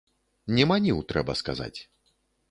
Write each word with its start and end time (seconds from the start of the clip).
Не 0.59 0.63
маніў, 0.71 1.01
трэба 1.11 1.35
сказаць. 1.41 1.79